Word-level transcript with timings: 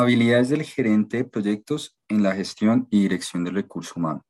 Habilidades 0.00 0.48
del 0.48 0.62
gerente 0.62 1.18
de 1.18 1.24
proyectos 1.24 1.94
en 2.08 2.22
la 2.22 2.34
gestión 2.34 2.88
y 2.90 3.02
dirección 3.02 3.44
del 3.44 3.56
recurso 3.56 3.92
humano. 3.96 4.24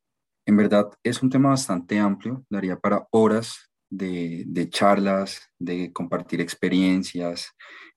En 0.45 0.57
verdad 0.57 0.89
es 1.01 1.23
un 1.23 1.29
tema 1.29 1.47
bastante 1.47 1.97
amplio, 1.97 2.43
daría 2.49 2.77
para 2.77 3.07
horas 3.09 3.71
de, 3.89 4.67
charlas, 4.69 5.49
de 5.57 5.93
compartir 5.93 6.41
experiencias. 6.41 7.53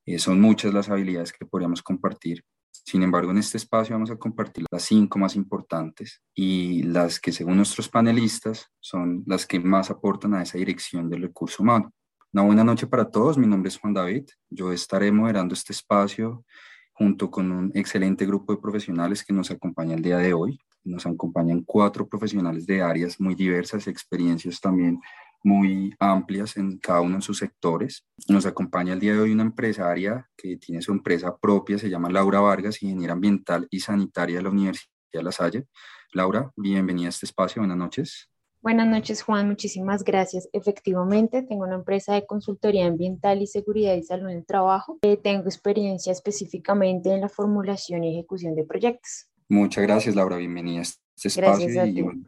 Eh, 0.06 0.20
son 0.20 0.40
muchas 0.40 0.72
las 0.72 0.88
habilidades 0.88 1.32
que 1.32 1.46
podríamos 1.46 1.82
compartir. 1.82 2.44
Sin 2.70 3.02
embargo, 3.02 3.32
en 3.32 3.38
este 3.38 3.56
espacio 3.56 3.96
vamos 3.96 4.12
a 4.12 4.18
compartir 4.18 4.66
las 4.70 4.84
cinco 4.84 5.18
más 5.18 5.34
importantes 5.34 6.22
y 6.32 6.84
las 6.84 7.18
que 7.18 7.32
según 7.32 7.56
nuestros 7.56 7.88
panelistas 7.88 8.70
son 8.78 9.24
las 9.26 9.46
que 9.46 9.58
más 9.58 9.90
aportan 9.90 10.34
a 10.34 10.42
esa 10.42 10.58
dirección 10.58 11.10
del 11.10 11.22
recurso 11.22 11.64
humano. 11.64 11.92
Una 12.32 12.44
buena 12.44 12.62
noche 12.62 12.86
para 12.86 13.10
todos, 13.10 13.36
mi 13.36 13.48
nombre 13.48 13.68
es 13.68 13.78
Juan 13.78 13.94
David, 13.94 14.26
yo 14.48 14.70
estaré 14.70 15.10
moderando 15.10 15.54
este 15.54 15.72
espacio 15.72 16.44
junto 16.94 17.30
con 17.30 17.52
un 17.52 17.72
excelente 17.74 18.24
grupo 18.24 18.54
de 18.54 18.60
profesionales 18.60 19.24
que 19.24 19.32
nos 19.32 19.50
acompaña 19.50 19.94
el 19.94 20.02
día 20.02 20.18
de 20.18 20.32
hoy. 20.32 20.58
Nos 20.84 21.06
acompañan 21.06 21.62
cuatro 21.62 22.08
profesionales 22.08 22.66
de 22.66 22.82
áreas 22.82 23.20
muy 23.20 23.34
diversas, 23.34 23.86
experiencias 23.86 24.60
también 24.60 25.00
muy 25.42 25.94
amplias 25.98 26.56
en 26.56 26.78
cada 26.78 27.02
uno 27.02 27.16
de 27.16 27.22
sus 27.22 27.38
sectores. 27.38 28.04
Nos 28.28 28.46
acompaña 28.46 28.94
el 28.94 29.00
día 29.00 29.12
de 29.12 29.20
hoy 29.20 29.32
una 29.32 29.42
empresaria 29.42 30.28
que 30.36 30.56
tiene 30.56 30.80
su 30.80 30.92
empresa 30.92 31.36
propia, 31.36 31.78
se 31.78 31.90
llama 31.90 32.08
Laura 32.10 32.40
Vargas, 32.40 32.82
ingeniera 32.82 33.12
ambiental 33.12 33.68
y 33.70 33.80
sanitaria 33.80 34.36
de 34.36 34.42
la 34.42 34.50
Universidad 34.50 34.90
de 35.12 35.22
La 35.22 35.32
Salle. 35.32 35.66
Laura, 36.12 36.50
bienvenida 36.56 37.06
a 37.06 37.10
este 37.10 37.26
espacio, 37.26 37.60
buenas 37.60 37.76
noches. 37.76 38.30
Buenas 38.64 38.88
noches, 38.88 39.22
Juan. 39.22 39.46
Muchísimas 39.46 40.04
gracias. 40.04 40.48
Efectivamente, 40.54 41.42
tengo 41.42 41.64
una 41.64 41.74
empresa 41.74 42.14
de 42.14 42.24
consultoría 42.24 42.86
ambiental 42.86 43.42
y 43.42 43.46
seguridad 43.46 43.94
y 43.94 44.02
salud 44.02 44.30
en 44.30 44.38
el 44.38 44.46
trabajo. 44.46 44.98
Eh, 45.02 45.18
tengo 45.18 45.44
experiencia 45.44 46.10
específicamente 46.10 47.12
en 47.12 47.20
la 47.20 47.28
formulación 47.28 48.04
y 48.04 48.14
ejecución 48.14 48.54
de 48.54 48.64
proyectos. 48.64 49.28
Muchas 49.50 49.84
gracias, 49.84 50.16
Laura. 50.16 50.38
Bienvenida 50.38 50.80
este 50.80 51.28
espacio 51.28 51.84
y 51.84 52.00
bueno, 52.00 52.22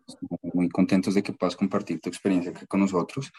muy 0.52 0.69
contentos 0.69 1.14
de 1.14 1.22
que 1.22 1.33
puedas 1.33 1.56
compartir 1.56 2.00
tu 2.02 2.10
experiencia 2.10 2.53
con 2.69 2.80
nosotros. 2.80 3.32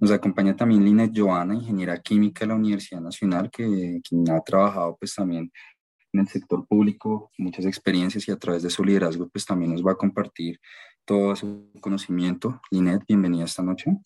Nos 0.00 0.10
acompaña 0.10 0.56
también 0.56 0.84
Linet 0.84 1.12
Joana, 1.16 1.54
ingeniera 1.54 1.96
química 2.02 2.40
de 2.40 2.48
la 2.48 2.56
Universidad 2.56 3.00
Nacional, 3.00 3.52
que 3.52 4.00
quien 4.02 4.28
ha 4.28 4.40
trabajado 4.40 4.96
pues 4.98 5.14
también 5.14 5.52
en 6.12 6.20
el 6.20 6.28
sector 6.28 6.66
público, 6.66 7.30
muchas 7.38 7.64
experiencias 7.64 8.28
y 8.28 8.32
a 8.32 8.38
través 8.38 8.62
de 8.62 8.70
su 8.70 8.84
liderazgo 8.84 9.28
pues 9.28 9.46
también 9.46 9.72
nos 9.72 9.84
va 9.84 9.92
a 9.92 9.96
compartir 9.96 10.60
todo 11.04 11.34
su 11.36 11.70
conocimiento. 11.80 12.60
Linet, 12.70 13.04
bienvenida 13.06 13.44
esta 13.44 13.62
noche. 13.62 13.96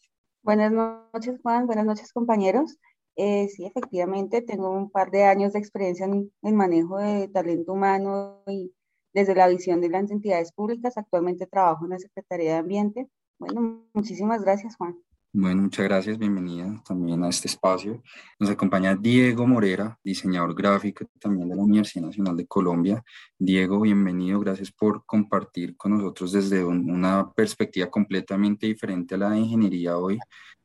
Buenas 0.42 0.72
noches 0.72 1.40
Juan, 1.42 1.66
buenas 1.66 1.86
noches 1.86 2.12
compañeros. 2.12 2.78
Eh, 3.16 3.48
sí, 3.48 3.64
efectivamente, 3.64 4.42
tengo 4.42 4.70
un 4.70 4.90
par 4.90 5.10
de 5.10 5.24
años 5.24 5.54
de 5.54 5.58
experiencia 5.58 6.04
en 6.04 6.30
el 6.42 6.54
manejo 6.54 6.98
de 6.98 7.28
talento 7.28 7.72
humano 7.72 8.42
y 8.46 8.72
desde 9.14 9.34
la 9.34 9.48
visión 9.48 9.80
de 9.80 9.88
las 9.88 10.10
entidades 10.10 10.52
públicas. 10.52 10.98
Actualmente 10.98 11.46
trabajo 11.46 11.86
en 11.86 11.92
la 11.92 11.98
Secretaría 11.98 12.52
de 12.52 12.58
Ambiente. 12.58 13.08
Bueno, 13.38 13.88
muchísimas 13.94 14.42
gracias, 14.42 14.76
Juan. 14.76 14.96
Bueno, 15.38 15.64
muchas 15.64 15.84
gracias, 15.84 16.16
bienvenida 16.16 16.82
también 16.88 17.22
a 17.22 17.28
este 17.28 17.46
espacio. 17.46 18.02
Nos 18.40 18.48
acompaña 18.48 18.96
Diego 18.96 19.46
Morera, 19.46 19.98
diseñador 20.02 20.54
gráfico 20.54 21.04
también 21.20 21.50
de 21.50 21.56
la 21.56 21.62
Universidad 21.62 22.06
Nacional 22.06 22.38
de 22.38 22.46
Colombia. 22.46 23.04
Diego, 23.38 23.82
bienvenido, 23.82 24.40
gracias 24.40 24.72
por 24.72 25.04
compartir 25.04 25.76
con 25.76 25.92
nosotros 25.92 26.32
desde 26.32 26.64
una 26.64 27.30
perspectiva 27.34 27.90
completamente 27.90 28.66
diferente 28.66 29.14
a 29.14 29.18
la 29.18 29.30
de 29.32 29.40
ingeniería 29.40 29.98
hoy 29.98 30.18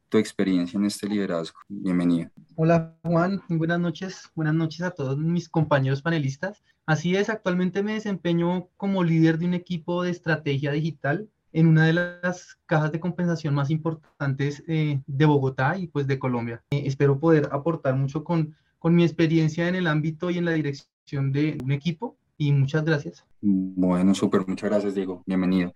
tu 0.07 0.17
experiencia 0.17 0.77
en 0.77 0.85
este 0.85 1.05
liderazgo. 1.05 1.59
Bienvenido. 1.67 2.29
Hola 2.55 2.95
Juan, 3.03 3.41
buenas 3.49 3.79
noches. 3.81 4.29
Buenas 4.35 4.53
noches 4.53 4.83
a 4.83 4.91
todos 4.91 5.17
mis 5.17 5.49
compañeros 5.49 6.01
panelistas. 6.01 6.63
Así 6.85 7.17
es, 7.17 7.29
actualmente 7.29 7.83
me 7.83 7.95
desempeño 7.95 8.69
como 8.77 9.03
líder 9.03 9.37
de 9.37 9.47
un 9.47 9.53
equipo 9.53 10.03
de 10.03 10.11
estrategia 10.11 10.71
digital 10.71 11.27
en 11.53 11.67
una 11.67 11.85
de 11.85 11.93
las 11.93 12.57
cajas 12.65 12.91
de 12.91 12.99
compensación 12.99 13.53
más 13.53 13.69
importantes 13.69 14.63
eh, 14.67 15.01
de 15.05 15.25
Bogotá 15.25 15.77
y 15.77 15.87
pues 15.87 16.07
de 16.07 16.19
Colombia. 16.19 16.63
Eh, 16.71 16.83
espero 16.85 17.19
poder 17.19 17.49
aportar 17.51 17.95
mucho 17.95 18.23
con, 18.23 18.55
con 18.79 18.95
mi 18.95 19.03
experiencia 19.03 19.67
en 19.67 19.75
el 19.75 19.87
ámbito 19.87 20.29
y 20.29 20.37
en 20.37 20.45
la 20.45 20.51
dirección 20.51 21.31
de 21.31 21.57
un 21.63 21.71
equipo 21.71 22.17
y 22.37 22.51
muchas 22.51 22.83
gracias. 22.83 23.25
Bueno, 23.41 24.15
súper, 24.15 24.47
muchas 24.47 24.69
gracias 24.69 24.95
Diego, 24.95 25.23
bienvenido. 25.25 25.73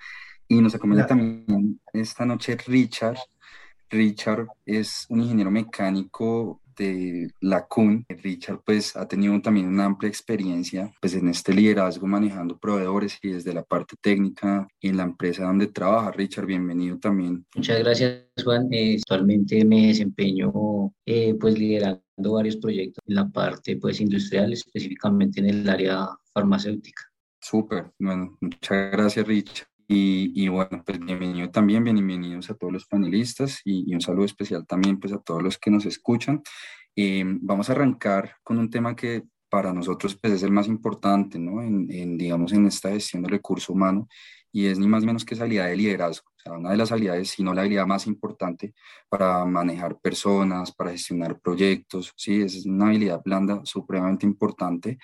Y 0.48 0.62
nos 0.62 0.76
acompaña 0.76 1.08
también 1.08 1.80
esta 1.92 2.26
noche 2.26 2.58
Richard, 2.68 3.18
Richard 3.90 4.48
es 4.66 5.06
un 5.10 5.22
ingeniero 5.22 5.52
mecánico 5.52 6.62
de 6.78 7.32
la 7.42 7.66
CUN. 7.66 8.06
Richard 8.10 8.62
pues 8.66 8.96
ha 8.96 9.08
tenido 9.08 9.40
también 9.42 9.68
una 9.68 9.86
amplia 9.86 10.10
experiencia 10.10 10.92
pues 11.00 11.14
en 11.16 11.30
este 11.30 11.54
liderazgo 11.54 12.08
manejando 12.08 12.58
proveedores 12.58 13.18
y 13.22 13.30
desde 13.30 13.54
la 13.54 13.64
parte 13.64 13.96
técnica 14.02 14.68
en 14.82 14.98
la 14.98 15.04
empresa 15.04 15.44
donde 15.44 15.68
trabaja. 15.68 16.12
Richard, 16.12 16.46
bienvenido 16.46 16.98
también. 16.98 17.46
Muchas 17.56 17.80
gracias 17.80 18.26
Juan. 18.44 18.68
Eh, 18.72 18.98
actualmente 19.00 19.64
me 19.66 19.88
desempeño 19.88 20.52
eh, 21.06 21.36
pues 21.40 21.58
liderando 21.58 22.02
varios 22.18 22.58
proyectos 22.58 23.04
en 23.08 23.16
la 23.16 23.28
parte 23.28 23.78
pues 23.78 24.00
industrial, 24.02 24.54
específicamente 24.54 25.40
en 25.40 25.50
el 25.50 25.70
área 25.70 26.08
farmacéutica. 26.34 27.04
Súper, 27.40 27.92
bueno, 28.00 28.38
muchas 28.42 28.92
gracias 28.92 29.28
Richard. 29.28 29.75
Y, 29.88 30.48
bueno, 30.48 30.82
pues 30.84 31.00
bienvenido 31.00 31.52
también, 31.52 31.84
bienvenidos 31.84 32.50
a 32.50 32.56
todos 32.56 32.74
los 32.74 32.86
panelistas 32.88 33.62
y, 33.64 33.94
un 33.94 34.02
saludo 34.02 34.26
especial 34.26 34.66
también 34.66 35.00
pues 35.00 35.14
a 35.14 35.20
todos 35.20 35.44
los 35.44 35.60
que 35.60 35.70
nos 35.70 35.86
escuchan. 35.86 36.42
Eh, 36.96 37.24
vamos 37.26 37.70
a 37.70 37.74
arrancar 37.74 38.38
con 38.44 38.58
un 38.58 38.70
tema 38.72 38.96
que 38.96 39.24
para 39.48 39.74
nosotros 39.74 40.16
pues 40.16 40.34
es 40.34 40.44
el 40.44 40.52
más 40.52 40.68
importante, 40.68 41.38
¿no? 41.38 41.62
En, 41.62 42.18
digamos, 42.18 42.52
en 42.54 42.66
esta 42.66 42.90
gestión 42.90 43.22
del 43.22 43.32
recurso 43.32 43.74
humano 43.74 44.08
y 44.52 44.66
es 44.66 44.80
ni 44.80 44.88
más 44.88 45.06
menos 45.06 45.24
que 45.24 45.36
esa 45.36 45.44
habilidad 45.44 45.68
de 45.68 45.76
liderazgo. 45.76 46.30
O 46.30 46.40
sea, 46.40 46.54
una 46.54 46.72
de 46.72 46.78
las 46.78 46.92
habilidades, 46.92 47.30
si 47.30 47.44
no 47.44 47.54
la 47.54 47.62
habilidad 47.62 47.86
más 47.86 48.08
importante 48.08 48.74
para 49.08 49.46
manejar 49.46 50.00
personas, 50.00 50.72
para 50.72 50.92
gestionar 50.92 51.40
proyectos, 51.40 52.12
sí, 52.16 52.42
es 52.42 52.66
una 52.66 52.88
habilidad 52.88 53.22
blanda 53.24 53.62
supremamente 53.66 54.26
importante 54.26 54.98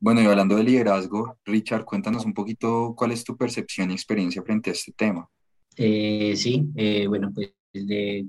bueno, 0.00 0.22
y 0.22 0.26
hablando 0.26 0.56
de 0.56 0.64
liderazgo, 0.64 1.38
Richard, 1.44 1.84
cuéntanos 1.84 2.24
un 2.24 2.34
poquito 2.34 2.94
cuál 2.96 3.12
es 3.12 3.24
tu 3.24 3.36
percepción 3.36 3.90
y 3.90 3.94
experiencia 3.94 4.42
frente 4.42 4.70
a 4.70 4.72
este 4.72 4.92
tema. 4.92 5.28
Eh, 5.76 6.34
sí, 6.36 6.68
eh, 6.76 7.06
bueno, 7.06 7.32
pues 7.34 7.52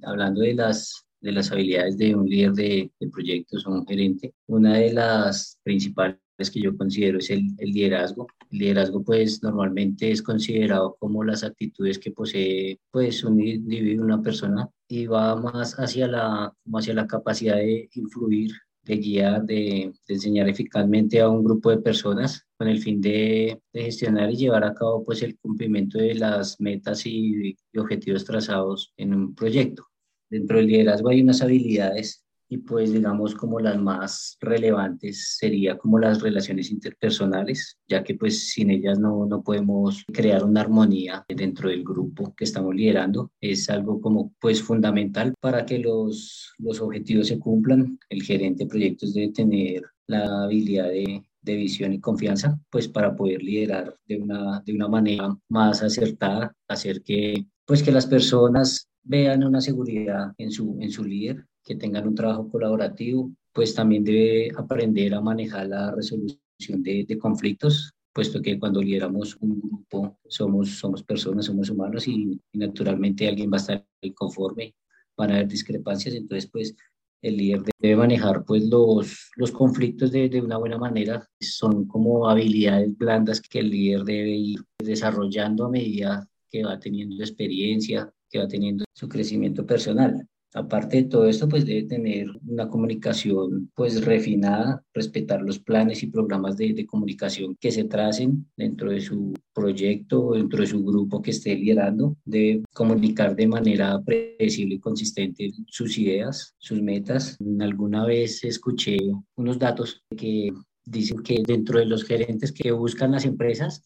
hablando 0.03 0.41
de 0.41 0.53
las, 0.53 1.05
de 1.21 1.31
las 1.31 1.51
habilidades 1.51 1.97
de 1.97 2.15
un 2.15 2.27
líder 2.27 2.53
de, 2.53 2.91
proyectos 3.11 3.65
o 3.65 3.71
un 3.71 3.87
gerente, 3.87 4.33
una 4.47 4.77
de 4.77 4.93
las 4.93 5.59
principales 5.63 6.19
que 6.53 6.61
yo 6.61 6.77
considero 6.77 7.19
es 7.19 7.29
el, 7.29 7.47
el, 7.57 7.71
liderazgo. 7.71 8.27
El 8.51 8.59
liderazgo 8.59 9.03
pues 9.03 9.43
normalmente 9.43 10.11
es 10.11 10.21
considerado 10.21 10.95
como 10.99 11.23
las 11.23 11.43
actitudes 11.43 11.99
que 11.99 12.11
posee 12.11 12.79
pues 12.91 13.23
un 13.23 13.41
individuo, 13.41 14.05
una 14.05 14.21
persona 14.21 14.69
y 14.87 15.05
va 15.05 15.35
más 15.35 15.75
hacia 15.79 16.07
la, 16.07 16.53
hacia 16.73 16.93
la 16.93 17.07
capacidad 17.07 17.57
de 17.57 17.89
influir 17.93 18.51
de 18.89 18.97
guía, 18.97 19.39
de, 19.39 19.93
enseñar 20.07 20.49
eficazmente 20.49 21.21
a 21.21 21.29
un 21.29 21.43
grupo 21.43 21.69
de 21.69 21.77
personas 21.77 22.45
con 22.57 22.67
el 22.67 22.79
fin 22.79 22.99
de, 22.99 23.61
gestionar 23.71 24.31
y 24.31 24.37
llevar 24.37 24.63
a 24.63 24.73
cabo 24.73 25.03
pues, 25.03 25.21
el 25.21 25.37
cumplimiento 25.37 25.99
de 25.99 26.15
las 26.15 26.59
metas 26.59 27.05
y, 27.05 27.55
y 27.71 27.79
objetivos 27.79 28.25
trazados 28.25 28.93
en 28.97 29.13
un 29.13 29.35
proyecto. 29.35 29.87
Dentro 30.29 30.57
del 30.57 30.67
liderazgo 30.67 31.09
hay 31.09 31.21
unas 31.21 31.41
habilidades 31.41 32.25
y 32.49 32.57
pues 32.57 32.91
digamos 32.91 33.35
como 33.35 33.59
las 33.59 33.79
más 33.79 34.37
relevantes 34.41 35.37
sería 35.37 35.77
como 35.77 35.99
las 35.99 36.21
relaciones 36.21 36.71
interpersonales, 36.71 37.77
ya 37.87 38.03
que 38.03 38.15
pues 38.15 38.49
sin 38.49 38.71
ellas 38.71 38.99
no, 38.99 39.27
no 39.27 39.43
podemos 39.43 40.03
crear 40.11 40.43
una 40.43 40.61
armonía 40.61 41.23
dentro 41.27 41.69
del 41.69 41.83
grupo 41.83 42.33
que 42.35 42.45
estamos 42.45 42.73
liderando. 42.73 43.31
Es 43.39 43.69
algo 43.69 44.01
como 44.01 44.33
pues 44.41 44.63
fundamental 44.63 45.35
para 45.39 45.65
que 45.65 45.77
los, 45.77 46.55
los 46.57 46.81
objetivos 46.81 47.27
se 47.27 47.37
cumplan. 47.39 47.99
El 48.09 48.23
gerente 48.23 48.63
de 48.63 48.69
proyectos 48.69 49.13
debe 49.13 49.31
tener 49.31 49.83
la 50.07 50.43
habilidad 50.43 50.89
de, 50.89 51.23
de 51.43 51.55
visión 51.55 51.93
y 51.93 51.99
confianza, 51.99 52.59
pues 52.71 52.87
para 52.87 53.15
poder 53.15 53.43
liderar 53.43 53.95
de 54.07 54.17
una, 54.17 54.61
de 54.65 54.73
una 54.73 54.87
manera 54.87 55.37
más 55.49 55.83
acertada, 55.83 56.51
hacer 56.67 57.03
que 57.03 57.45
pues 57.65 57.83
que 57.83 57.91
las 57.91 58.07
personas 58.07 58.89
vean 59.03 59.43
una 59.43 59.61
seguridad 59.61 60.33
en 60.39 60.51
su, 60.51 60.77
en 60.81 60.89
su 60.89 61.03
líder 61.03 61.45
que 61.63 61.75
tengan 61.75 62.07
un 62.07 62.15
trabajo 62.15 62.49
colaborativo, 62.49 63.31
pues 63.53 63.73
también 63.75 64.03
debe 64.03 64.51
aprender 64.55 65.13
a 65.13 65.21
manejar 65.21 65.67
la 65.67 65.91
resolución 65.91 66.39
de, 66.83 67.17
conflictos, 67.19 67.93
puesto 68.13 68.41
que 68.41 68.59
cuando 68.59 68.81
lideramos 68.81 69.37
un 69.39 69.59
grupo 69.59 70.17
somos, 70.27 70.77
somos 70.77 71.03
personas, 71.03 71.45
somos 71.45 71.69
humanos 71.69 72.07
y, 72.07 72.39
naturalmente 72.53 73.27
alguien 73.27 73.51
va 73.51 73.57
a 73.57 73.61
estar 73.61 73.85
inconforme, 74.01 74.75
van 75.17 75.31
a 75.31 75.35
haber 75.35 75.47
discrepancias, 75.47 76.15
entonces 76.15 76.49
pues 76.51 76.75
el 77.21 77.35
líder 77.35 77.63
debe 77.79 77.97
manejar 77.97 78.45
pues 78.45 78.63
los, 78.63 79.29
los 79.35 79.51
conflictos 79.51 80.11
de, 80.11 80.29
de, 80.29 80.41
una 80.41 80.57
buena 80.57 80.77
manera. 80.77 81.27
Son 81.41 81.85
como 81.85 82.29
habilidades 82.29 82.97
blandas 82.97 83.41
que 83.41 83.59
el 83.59 83.69
líder 83.69 84.03
debe 84.05 84.29
ir 84.29 84.59
desarrollando 84.81 85.65
a 85.65 85.69
medida 85.69 86.25
que 86.49 86.63
va 86.63 86.79
teniendo 86.79 87.21
experiencia, 87.21 88.09
que 88.29 88.39
va 88.39 88.47
teniendo 88.47 88.85
su 88.93 89.09
crecimiento 89.09 89.65
personal. 89.65 90.27
Aparte 90.53 90.97
de 90.97 91.03
todo 91.03 91.27
esto, 91.27 91.47
pues 91.47 91.65
debe 91.65 91.83
tener 91.83 92.27
una 92.47 92.67
comunicación 92.69 93.71
pues 93.75 94.03
refinada, 94.03 94.83
respetar 94.93 95.41
los 95.41 95.59
planes 95.59 96.01
y 96.03 96.07
programas 96.07 96.57
de, 96.57 96.73
de 96.73 96.85
comunicación 96.85 97.55
que 97.59 97.71
se 97.71 97.83
tracen 97.83 98.47
dentro 98.55 98.91
de 98.91 99.01
su 99.01 99.33
proyecto 99.53 100.31
dentro 100.33 100.61
de 100.61 100.67
su 100.67 100.83
grupo 100.83 101.21
que 101.21 101.31
esté 101.31 101.55
liderando. 101.55 102.15
Debe 102.25 102.63
comunicar 102.73 103.35
de 103.35 103.47
manera 103.47 104.01
predecible 104.01 104.75
y 104.75 104.79
consistente 104.79 105.51
sus 105.67 105.97
ideas, 105.97 106.55
sus 106.57 106.81
metas. 106.81 107.37
Alguna 107.59 108.05
vez 108.05 108.43
escuché 108.43 108.97
unos 109.35 109.59
datos 109.59 110.03
que 110.15 110.51
dicen 110.85 111.21
que 111.21 111.43
dentro 111.45 111.79
de 111.79 111.85
los 111.85 112.03
gerentes 112.03 112.51
que 112.51 112.71
buscan 112.71 113.11
las 113.11 113.25
empresas, 113.25 113.83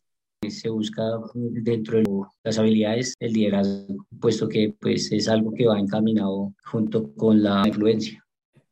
se 0.51 0.69
busca 0.69 1.03
dentro 1.33 1.99
de 1.99 2.05
las 2.43 2.57
habilidades 2.57 3.15
el 3.19 3.33
liderazgo, 3.33 4.05
puesto 4.19 4.47
que 4.47 4.73
pues 4.79 5.11
es 5.11 5.27
algo 5.27 5.51
que 5.53 5.67
va 5.67 5.79
encaminado 5.79 6.53
junto 6.65 7.13
con 7.15 7.41
la 7.41 7.67
influencia. 7.67 8.23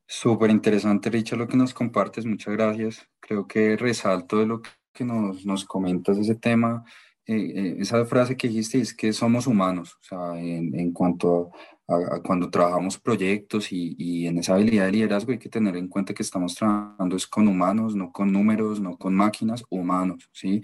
Súper 0.06 0.50
interesante, 0.50 1.09
Richard, 1.09 1.39
lo 1.39 1.47
que 1.47 1.56
nos 1.56 1.73
compartes. 1.73 2.25
Muchas 2.25 2.53
gracias. 2.53 3.07
Creo 3.19 3.47
que 3.47 3.77
resalto 3.77 4.39
de 4.39 4.45
lo 4.45 4.62
que 4.94 5.06
nos, 5.06 5.45
nos 5.45 5.63
comentas 5.63 6.18
ese 6.18 6.35
tema. 6.35 6.83
Eh, 7.25 7.35
eh, 7.35 7.75
esa 7.79 8.03
frase 8.06 8.35
que 8.35 8.50
dijiste 8.50 8.79
es 8.79 8.94
que 8.94 9.13
somos 9.13 9.47
humanos, 9.47 9.95
o 10.01 10.03
sea, 10.03 10.39
en, 10.39 10.77
en 10.77 10.91
cuanto 10.91 11.51
a 11.87 12.21
cuando 12.21 12.49
trabajamos 12.49 12.99
proyectos 12.99 13.71
y, 13.71 13.95
y, 13.97 14.27
en 14.27 14.37
esa 14.37 14.55
habilidad 14.55 14.85
de 14.85 14.91
liderazgo 14.93 15.31
hay 15.31 15.39
que 15.39 15.49
tener 15.49 15.75
en 15.75 15.87
cuenta 15.87 16.13
que 16.13 16.23
estamos 16.23 16.55
trabajando 16.55 17.15
es 17.15 17.27
con 17.27 17.47
humanos, 17.47 17.95
no 17.95 18.11
con 18.11 18.31
números, 18.31 18.79
no 18.79 18.97
con 18.97 19.15
máquinas, 19.15 19.63
humanos, 19.69 20.29
¿sí? 20.31 20.61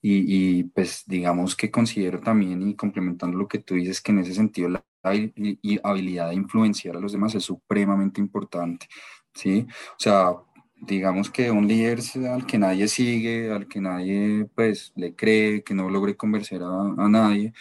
Y, 0.00 0.60
y 0.60 0.64
pues 0.64 1.04
digamos 1.06 1.56
que 1.56 1.70
considero 1.70 2.20
también 2.20 2.66
y 2.68 2.74
complementando 2.74 3.36
lo 3.38 3.48
que 3.48 3.58
tú 3.58 3.74
dices 3.74 4.00
que 4.00 4.12
en 4.12 4.20
ese 4.20 4.34
sentido 4.34 4.68
la 4.68 4.84
habilidad 5.02 6.28
de 6.30 6.34
influenciar 6.34 6.96
a 6.96 7.00
los 7.00 7.12
demás 7.12 7.34
es 7.34 7.44
supremamente 7.44 8.20
importante, 8.20 8.86
¿sí? 9.34 9.66
O 9.68 9.98
sea, 9.98 10.32
digamos 10.82 11.30
que 11.30 11.50
un 11.50 11.68
líder 11.68 12.00
al 12.30 12.46
que 12.46 12.58
nadie 12.58 12.88
sigue, 12.88 13.50
al 13.52 13.68
que 13.68 13.80
nadie 13.80 14.46
pues 14.54 14.92
le 14.96 15.14
cree, 15.14 15.62
que 15.62 15.74
no 15.74 15.88
logre 15.90 16.16
convencer 16.16 16.62
a, 16.62 16.82
a 16.96 17.08
nadie, 17.08 17.52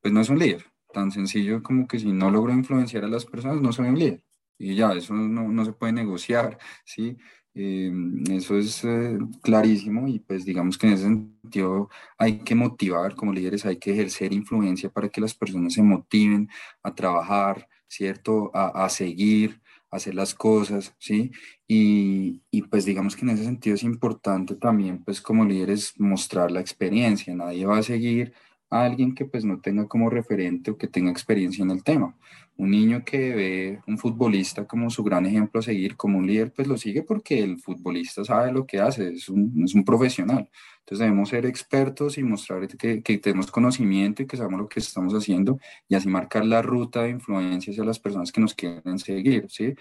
pues 0.00 0.12
no 0.12 0.20
es 0.20 0.28
un 0.28 0.38
líder, 0.38 0.66
tan 0.96 1.10
sencillo 1.10 1.62
como 1.62 1.86
que 1.86 1.98
si 1.98 2.10
no 2.10 2.30
logro 2.30 2.54
influenciar 2.54 3.04
a 3.04 3.08
las 3.08 3.26
personas, 3.26 3.60
no 3.60 3.70
soy 3.70 3.88
un 3.88 3.98
líder. 3.98 4.22
Y 4.58 4.74
ya, 4.74 4.92
eso 4.94 5.12
no, 5.12 5.48
no 5.48 5.64
se 5.66 5.74
puede 5.74 5.92
negociar, 5.92 6.58
¿sí? 6.86 7.18
Eh, 7.54 7.92
eso 8.30 8.56
es 8.56 8.82
eh, 8.84 9.18
clarísimo 9.42 10.08
y 10.08 10.20
pues 10.20 10.44
digamos 10.46 10.78
que 10.78 10.86
en 10.86 10.92
ese 10.94 11.04
sentido 11.04 11.90
hay 12.18 12.38
que 12.40 12.54
motivar 12.54 13.14
como 13.14 13.32
líderes, 13.32 13.66
hay 13.66 13.76
que 13.78 13.92
ejercer 13.92 14.32
influencia 14.32 14.90
para 14.90 15.10
que 15.10 15.20
las 15.20 15.34
personas 15.34 15.74
se 15.74 15.82
motiven 15.82 16.48
a 16.82 16.94
trabajar, 16.94 17.68
¿cierto? 17.88 18.50
A, 18.54 18.84
a 18.86 18.88
seguir, 18.88 19.60
a 19.90 19.96
hacer 19.96 20.14
las 20.14 20.34
cosas, 20.34 20.94
¿sí? 20.98 21.30
Y, 21.68 22.42
y, 22.50 22.62
pues 22.62 22.86
digamos 22.86 23.16
que 23.16 23.22
en 23.22 23.30
ese 23.30 23.44
sentido 23.44 23.74
es 23.76 23.82
importante 23.82 24.54
también 24.56 25.04
pues 25.04 25.20
como 25.20 25.44
líderes 25.44 25.92
mostrar 25.98 26.50
la 26.50 26.60
experiencia, 26.60 27.34
nadie 27.34 27.66
va 27.66 27.78
a 27.78 27.82
seguir 27.82 28.32
a 28.70 28.84
alguien 28.84 29.14
que 29.14 29.24
pues 29.24 29.44
no 29.44 29.60
tenga 29.60 29.86
como 29.86 30.10
referente 30.10 30.70
o 30.70 30.78
que 30.78 30.88
tenga 30.88 31.10
experiencia 31.10 31.62
en 31.62 31.70
el 31.70 31.82
tema. 31.82 32.16
Un 32.56 32.70
niño 32.70 33.04
que 33.04 33.34
ve 33.34 33.80
un 33.86 33.98
futbolista 33.98 34.66
como 34.66 34.90
su 34.90 35.04
gran 35.04 35.26
ejemplo 35.26 35.60
a 35.60 35.62
seguir, 35.62 35.96
como 35.96 36.18
un 36.18 36.26
líder, 36.26 36.52
pues 36.52 36.66
lo 36.66 36.76
sigue 36.76 37.02
porque 37.02 37.42
el 37.42 37.58
futbolista 37.60 38.24
sabe 38.24 38.52
lo 38.52 38.66
que 38.66 38.80
hace, 38.80 39.10
es 39.12 39.28
un, 39.28 39.62
es 39.64 39.74
un 39.74 39.84
profesional. 39.84 40.48
Entonces 40.80 41.00
debemos 41.00 41.28
ser 41.28 41.46
expertos 41.46 42.16
y 42.16 42.22
mostrar 42.22 42.66
que, 42.68 43.02
que, 43.02 43.18
tenemos 43.18 43.50
conocimiento 43.50 44.22
y 44.22 44.26
que 44.26 44.36
sabemos 44.36 44.60
lo 44.60 44.68
que 44.68 44.80
estamos 44.80 45.14
haciendo 45.14 45.58
y 45.88 45.94
así 45.96 46.08
marcar 46.08 46.44
la 46.44 46.62
ruta 46.62 47.02
de 47.02 47.10
influencia 47.10 47.72
hacia 47.72 47.84
las 47.84 47.98
personas 47.98 48.32
que 48.32 48.40
nos 48.40 48.54
quieren 48.54 48.98
seguir, 48.98 49.46
¿sí? 49.50 49.74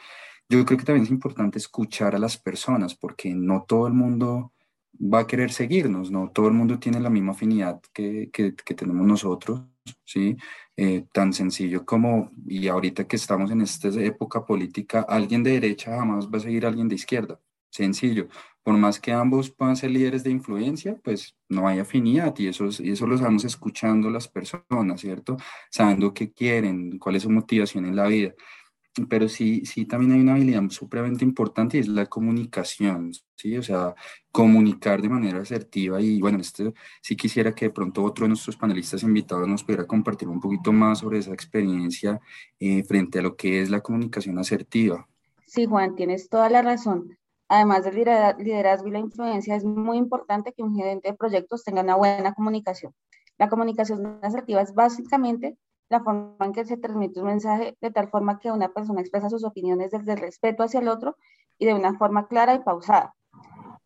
Yo 0.50 0.64
creo 0.66 0.78
que 0.78 0.86
también 0.86 1.06
es 1.06 1.12
importante 1.12 1.58
escuchar 1.58 2.16
a 2.16 2.20
las 2.20 2.38
personas 2.38 2.94
porque 2.96 3.34
no 3.34 3.66
todo 3.68 3.88
el 3.88 3.94
mundo 3.94 4.54
va 5.00 5.20
a 5.22 5.28
querer 5.28 5.52
seguirnos, 5.52 6.12
¿no? 6.12 6.32
Todo 6.32 6.48
el 6.48 6.54
mundo 6.54 6.80
tiene 6.80 7.00
la 7.00 7.10
misma 7.10 7.32
afinidad 7.32 7.82
que, 7.94 8.30
que, 8.32 8.56
que 8.56 8.74
tenemos 8.74 9.06
nosotros, 9.06 9.62
¿sí? 10.04 10.38
Eh, 10.78 11.06
tan 11.14 11.34
sencillo 11.34 11.86
como, 11.86 12.32
y 12.46 12.68
ahorita 12.68 13.08
que 13.08 13.16
estamos 13.16 13.52
en 13.52 13.62
esta 13.62 13.90
época 14.02 14.46
política, 14.46 15.06
alguien 15.08 15.44
de 15.44 15.52
derecha 15.52 15.98
jamás 15.98 16.28
va 16.28 16.38
a 16.38 16.42
seguir 16.42 16.66
a 16.66 16.70
alguien 16.70 16.88
de 16.88 16.96
izquierda, 16.96 17.40
sencillo. 17.70 18.28
Por 18.64 18.76
más 18.78 19.00
que 19.00 19.12
ambos 19.14 19.52
puedan 19.52 19.76
ser 19.76 19.92
líderes 19.92 20.24
de 20.24 20.32
influencia, 20.32 21.00
pues 21.04 21.36
no 21.50 21.68
hay 21.68 21.80
afinidad 21.80 22.34
y 22.40 22.48
eso, 22.48 22.68
y 22.80 22.92
eso 22.92 23.08
lo 23.08 23.16
estamos 23.16 23.46
escuchando 23.46 24.10
las 24.10 24.28
personas, 24.28 25.00
¿cierto? 25.00 25.38
Sabiendo 25.70 26.14
qué 26.14 26.32
quieren, 26.34 26.98
cuál 26.98 27.16
es 27.16 27.24
su 27.24 27.30
motivación 27.30 27.86
en 27.86 27.96
la 27.96 28.08
vida 28.08 28.34
pero 29.10 29.28
sí, 29.28 29.66
sí 29.66 29.86
también 29.86 30.14
hay 30.14 30.22
una 30.22 30.34
habilidad 30.36 30.70
supremamente 30.70 31.26
importante 31.26 31.78
y 31.78 31.82
es 31.82 31.88
la 31.88 32.06
comunicación, 32.06 33.12
¿sí? 33.36 33.58
O 33.58 33.64
sea, 33.64 33.94
comunicar 34.32 35.02
de 35.02 35.10
manera 35.10 35.40
asertiva 35.40 36.02
y 36.02 36.22
bueno, 36.22 36.40
este, 36.40 36.74
sí 37.02 37.16
quisiera 37.16 37.54
que 37.54 37.66
de 37.66 37.72
pronto 37.72 38.04
otro 38.04 38.24
de 38.24 38.30
nuestros 38.30 38.56
panelistas 38.56 39.04
invitados 39.04 39.48
nos 39.48 39.64
pudiera 39.64 39.86
compartir 39.86 40.30
un 40.30 40.40
poquito 40.40 40.72
más 40.72 41.00
sobre 41.00 41.20
esa 41.20 41.34
experiencia 41.34 42.20
eh, 42.60 42.84
frente 42.84 43.20
a 43.20 43.22
lo 43.22 43.36
que 43.36 43.62
es 43.62 43.70
la 43.70 43.82
comunicación 43.82 44.40
asertiva. 44.40 45.08
Sí, 45.46 45.66
Juan, 45.66 45.96
tienes 45.96 46.30
toda 46.30 46.50
la 46.50 46.62
razón. 46.62 47.18
Además 47.48 47.84
del 47.84 47.96
liderazgo 47.96 48.88
y 48.88 48.92
la 48.92 49.00
influencia, 49.00 49.56
es 49.56 49.64
muy 49.64 49.98
importante 49.98 50.52
que 50.54 50.64
un 50.64 50.76
gerente 50.76 51.10
de 51.10 51.18
proyectos 51.18 51.64
tenga 51.64 51.82
una 51.82 51.96
buena 51.96 52.34
comunicación. 52.34 52.94
La 53.38 53.50
comunicación 53.50 54.20
asertiva 54.24 54.62
es 54.62 54.74
básicamente 54.74 55.58
la 55.90 56.04
forma 56.04 56.46
en 56.46 56.54
que 56.54 56.66
se 56.66 56.78
transmite 56.78 57.20
un 57.20 57.28
mensaje 57.28 57.78
de 57.80 57.92
tal 57.92 58.10
forma 58.10 58.40
que 58.40 58.52
una 58.52 58.70
persona 58.70 59.02
expresa 59.02 59.30
sus 59.30 59.44
opiniones 59.44 59.92
desde 59.92 60.14
el 60.14 60.20
respeto 60.20 60.64
hacia 60.64 60.80
el 60.80 60.88
otro 60.88 61.16
y 61.58 61.66
de 61.66 61.74
una 61.74 61.98
forma 61.98 62.28
clara 62.28 62.56
y 62.56 62.60
pausada. 62.60 63.16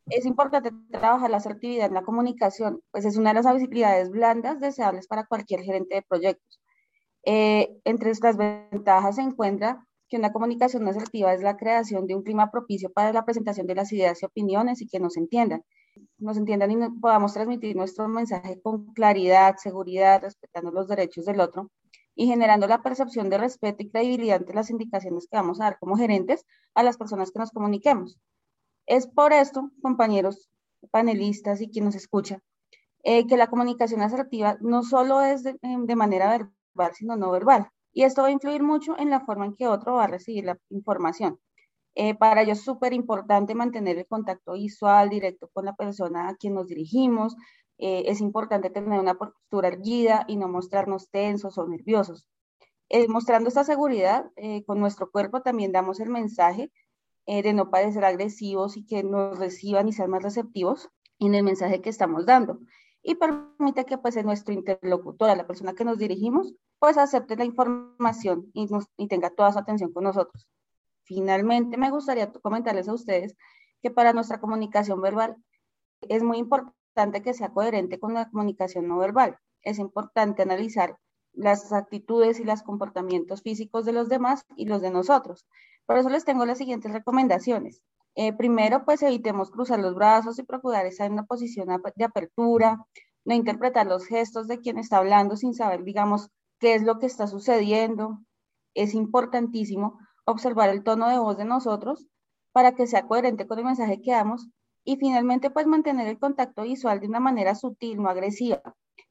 Es 0.08 0.26
importante 0.26 0.72
trabajar 0.92 1.30
la 1.30 1.38
asertividad 1.38 1.88
en 1.88 1.94
la 1.94 2.04
comunicación, 2.04 2.82
pues 2.92 3.06
es 3.06 3.18
una 3.18 3.30
de 3.32 3.36
las 3.36 3.46
habilidades 3.46 4.10
blandas 4.10 4.60
deseables 4.60 5.08
para 5.08 5.26
cualquier 5.26 5.62
gerente 5.62 5.96
de 5.96 6.02
proyectos. 6.02 6.60
Eh, 7.24 7.78
entre 7.84 8.12
estas 8.12 8.38
ventajas 8.38 9.16
se 9.18 9.22
encuentra 9.22 9.86
que 10.08 10.18
una 10.18 10.32
comunicación 10.32 10.88
asertiva 10.88 11.34
es 11.34 11.44
la 11.44 11.58
creación 11.58 12.08
de 12.08 12.16
un 12.16 12.24
clima 12.24 12.50
propicio 12.50 12.92
para 12.92 13.14
la 13.14 13.26
presentación 13.26 13.68
de 13.68 13.76
las 13.76 13.92
ideas 13.94 14.24
y 14.24 14.26
opiniones 14.26 14.82
y 14.82 14.88
que 14.88 15.00
nos 15.00 15.18
entiendan. 15.18 15.64
Nos 16.18 16.38
entiendan 16.38 16.72
y 16.72 16.90
podamos 17.00 17.34
transmitir 17.34 17.76
nuestro 17.76 18.08
mensaje 18.08 18.60
con 18.62 18.94
claridad, 18.94 19.58
seguridad, 19.58 20.22
respetando 20.22 20.72
los 20.72 20.88
derechos 20.88 21.26
del 21.26 21.42
otro 21.42 21.70
y 22.16 22.28
generando 22.28 22.68
la 22.68 22.82
percepción 22.82 23.30
de 23.30 23.38
respeto 23.38 23.84
y 23.84 23.90
credibilidad 23.90 24.38
ante 24.38 24.54
las 24.54 24.70
indicaciones 24.70 25.28
que 25.30 25.38
vamos 25.38 25.60
a 25.60 25.66
dar 25.66 25.80
como 25.80 25.98
gerentes 25.98 26.46
a 26.76 26.84
las 26.84 26.98
personas 26.98 27.32
que 27.32 27.40
nos 27.40 27.52
comuniquemos. 27.52 28.20
Es 28.86 29.08
por 29.08 29.34
esto, 29.34 29.72
compañeros 29.82 30.50
panelistas 30.92 31.62
y 31.62 31.70
quien 31.70 31.86
nos 31.86 31.96
escucha, 31.96 32.40
eh, 33.04 33.28
que 33.28 33.38
la 33.38 33.48
comunicación 33.48 34.02
asertiva 34.02 34.58
no 34.62 34.84
solo 34.84 35.22
es 35.22 35.44
de, 35.44 35.58
de 35.62 35.96
manera 35.96 36.30
verbal, 36.30 36.94
sino 36.94 37.16
no 37.16 37.32
verbal. 37.32 37.70
Y 37.92 38.04
esto 38.04 38.22
va 38.22 38.28
a 38.28 38.32
influir 38.32 38.64
mucho 38.64 38.98
en 38.98 39.10
la 39.10 39.22
forma 39.22 39.46
en 39.46 39.56
que 39.56 39.68
otro 39.68 39.96
va 39.96 40.06
a 40.06 40.08
recibir 40.08 40.46
la 40.46 40.58
información. 40.70 41.40
Eh, 41.96 42.16
para 42.16 42.44
ello 42.44 42.54
es 42.54 42.64
súper 42.64 42.94
importante 42.94 43.56
mantener 43.56 43.98
el 43.98 44.08
contacto 44.08 44.54
visual 44.54 45.10
directo 45.10 45.50
con 45.54 45.66
la 45.66 45.76
persona 45.76 46.30
a 46.30 46.36
quien 46.36 46.54
nos 46.54 46.68
dirigimos, 46.68 47.36
eh, 47.80 48.04
es 48.08 48.20
importante 48.20 48.70
tener 48.70 49.00
una 49.00 49.16
postura 49.16 49.70
erguida 49.70 50.26
y 50.28 50.36
no 50.36 50.50
mostrarnos 50.50 51.10
tensos 51.10 51.58
o 51.58 51.66
nerviosos. 51.66 52.28
Eh, 52.90 53.08
mostrando 53.08 53.48
esta 53.48 53.64
seguridad 53.64 54.26
eh, 54.36 54.66
con 54.66 54.80
nuestro 54.80 55.10
cuerpo 55.10 55.42
también 55.42 55.72
damos 55.72 56.00
el 56.00 56.10
mensaje 56.10 56.72
de 57.28 57.54
no 57.54 57.70
parecer 57.70 58.04
agresivos 58.06 58.76
y 58.76 58.88
que 58.88 59.04
nos 59.04 59.38
reciban 59.38 59.88
y 59.88 59.94
sean 59.94 60.10
más 60.10 60.24
receptivos 60.24 60.90
en 61.20 61.36
el 61.36 61.44
mensaje 61.44 61.80
que 61.80 61.92
estamos 61.92 62.26
dando. 62.26 62.58
Y 63.04 63.16
permite 63.16 63.86
que 63.86 64.00
pues 64.00 64.16
nuestro 64.26 64.52
interlocutor, 64.52 65.30
a 65.30 65.36
la 65.36 65.46
persona 65.46 65.76
que 65.76 65.86
nos 65.86 66.00
dirigimos, 66.00 66.56
pues 66.80 66.98
acepte 66.98 67.36
la 67.36 67.46
información 67.46 68.50
y, 68.56 68.68
y 68.98 69.08
tenga 69.08 69.30
toda 69.30 69.54
su 69.54 69.60
atención 69.60 69.94
con 69.94 70.06
nosotros. 70.06 70.48
Finalmente, 71.04 71.78
me 71.78 71.92
gustaría 71.92 72.32
comentarles 72.32 72.90
a 72.90 72.94
ustedes 72.94 73.36
que 73.84 73.92
para 73.92 74.12
nuestra 74.12 74.40
comunicación 74.40 75.00
verbal 75.00 75.36
es 76.02 76.24
muy 76.24 76.40
importante 76.40 76.79
que 77.22 77.34
sea 77.34 77.50
coherente 77.50 77.98
con 77.98 78.14
la 78.14 78.30
comunicación 78.30 78.88
no 78.88 78.98
verbal. 78.98 79.38
Es 79.62 79.80
importante 79.80 80.42
analizar 80.42 80.98
las 81.34 81.72
actitudes 81.72 82.40
y 82.40 82.44
los 82.44 82.62
comportamientos 82.62 83.42
físicos 83.42 83.86
de 83.86 83.94
los 83.94 84.10
demás 84.10 84.44
y 84.58 84.66
los 84.66 84.82
de 84.82 84.92
nosotros. 84.92 85.46
Por 85.86 85.98
eso 85.98 86.10
les 86.10 86.26
tengo 86.26 86.46
las 86.46 86.58
siguientes 86.58 86.92
recomendaciones. 86.92 87.82
Eh, 88.16 88.34
primero, 88.34 88.84
pues 88.84 89.02
evitemos 89.02 89.50
cruzar 89.50 89.80
los 89.80 89.96
brazos 89.96 90.38
y 90.40 90.44
procurar 90.44 90.86
estar 90.86 91.08
en 91.08 91.14
una 91.14 91.26
posición 91.26 91.70
de 91.96 92.04
apertura, 92.04 92.86
no 93.24 93.34
interpretar 93.34 93.88
los 93.88 94.06
gestos 94.06 94.48
de 94.48 94.60
quien 94.60 94.78
está 94.78 94.98
hablando 94.98 95.38
sin 95.38 95.54
saber, 95.54 95.84
digamos, 95.84 96.30
qué 96.60 96.74
es 96.74 96.84
lo 96.84 97.00
que 97.00 97.06
está 97.06 97.28
sucediendo. 97.28 98.20
Es 98.74 98.94
importantísimo 98.94 99.98
observar 100.26 100.70
el 100.70 100.84
tono 100.84 101.08
de 101.08 101.18
voz 101.18 101.38
de 101.38 101.46
nosotros 101.46 102.08
para 102.52 102.74
que 102.74 102.88
sea 102.88 103.08
coherente 103.08 103.48
con 103.48 103.60
el 103.60 103.66
mensaje 103.66 104.02
que 104.02 104.12
damos 104.12 104.50
y 104.84 104.98
finalmente, 104.98 105.50
pues 105.50 105.68
mantener 105.68 106.08
el 106.08 106.20
contacto 106.20 106.64
visual 106.64 107.00
de 107.00 107.08
una 107.08 107.20
manera 107.20 107.56
sutil, 107.56 108.02
no 108.02 108.10
agresiva, 108.10 108.62